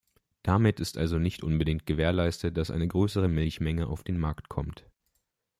Damit 0.41 0.79
ist 0.79 0.97
also 0.97 1.19
nicht 1.19 1.43
unbedingt 1.43 1.85
gewährleistet, 1.85 2.57
dass 2.57 2.71
eine 2.71 2.87
größere 2.87 3.27
Milchmenge 3.29 3.85
auf 3.85 4.01
den 4.03 4.17
Markt 4.17 4.49
kommt. 4.49 4.83